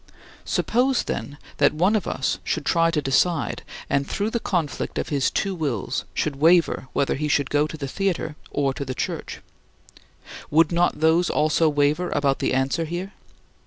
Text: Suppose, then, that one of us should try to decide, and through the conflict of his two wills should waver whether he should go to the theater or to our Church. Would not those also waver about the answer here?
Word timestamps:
Suppose, 0.45 1.03
then, 1.03 1.37
that 1.57 1.75
one 1.75 1.95
of 1.95 2.07
us 2.07 2.39
should 2.43 2.65
try 2.65 2.89
to 2.89 3.03
decide, 3.03 3.61
and 3.87 4.09
through 4.09 4.31
the 4.31 4.39
conflict 4.39 4.97
of 4.97 5.09
his 5.09 5.29
two 5.29 5.53
wills 5.53 6.05
should 6.15 6.37
waver 6.37 6.87
whether 6.93 7.13
he 7.13 7.27
should 7.27 7.51
go 7.51 7.67
to 7.67 7.77
the 7.77 7.87
theater 7.87 8.35
or 8.49 8.73
to 8.73 8.83
our 8.87 8.93
Church. 8.95 9.41
Would 10.49 10.71
not 10.71 11.01
those 11.01 11.29
also 11.29 11.69
waver 11.69 12.09
about 12.15 12.39
the 12.39 12.51
answer 12.55 12.85
here? 12.85 13.13